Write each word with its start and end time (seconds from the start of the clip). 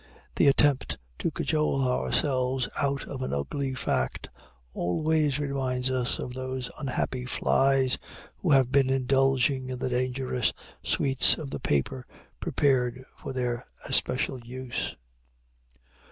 This 0.33 0.47
attempt 0.49 0.97
to 1.19 1.29
cajole 1.29 1.83
ourselves 1.87 2.67
out 2.75 3.05
of 3.07 3.21
an 3.21 3.33
ugly 3.35 3.75
fact 3.75 4.29
always 4.73 5.37
reminds 5.37 5.91
us 5.91 6.17
of 6.17 6.33
those 6.33 6.71
unhappy 6.79 7.27
flies 7.27 7.99
who 8.37 8.49
have 8.49 8.71
been 8.71 8.89
indulging 8.89 9.69
in 9.69 9.77
the 9.77 9.89
dangerous 9.89 10.53
sweets 10.83 11.37
of 11.37 11.51
the 11.51 11.59
paper 11.59 12.07
prepared 12.39 13.05
for 13.15 13.31
their 13.31 13.63
especial 13.85 14.39
use. 14.43 14.95